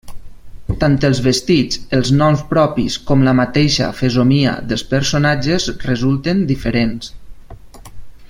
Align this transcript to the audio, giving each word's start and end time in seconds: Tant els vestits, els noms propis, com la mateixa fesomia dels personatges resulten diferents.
Tant 0.83 0.93
els 1.09 1.19
vestits, 1.25 1.81
els 1.97 2.11
noms 2.21 2.41
propis, 2.53 2.95
com 3.11 3.25
la 3.27 3.35
mateixa 3.41 3.91
fesomia 3.99 4.55
dels 4.71 4.85
personatges 4.95 5.69
resulten 5.87 6.45
diferents. 6.55 7.13